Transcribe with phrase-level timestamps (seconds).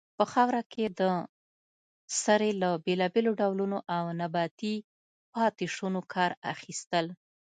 [0.17, 1.01] په خاوره کې د
[2.21, 4.75] سرې له بیلابیلو ډولونو او نباتي
[5.33, 7.05] پاتې شونو کار اخیستل.